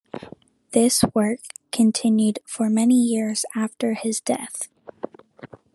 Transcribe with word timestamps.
This 0.71 1.03
work 1.13 1.41
continued 1.71 2.39
for 2.43 2.71
many 2.71 2.95
years 2.95 3.45
after 3.55 3.93
his 3.93 4.19
death. 4.19 4.67